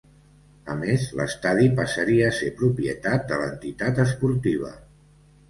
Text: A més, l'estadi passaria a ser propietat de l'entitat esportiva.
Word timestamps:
A 0.75 0.77
més, 0.77 1.03
l'estadi 1.19 1.67
passaria 1.79 2.31
a 2.31 2.35
ser 2.39 2.49
propietat 2.63 3.29
de 3.33 3.39
l'entitat 3.43 4.03
esportiva. 4.07 4.73